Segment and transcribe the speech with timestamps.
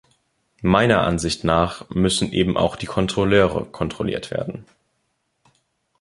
[0.63, 4.65] Meiner Ansicht nach müssen eben auch die Kontrolleure kontrolliert werden.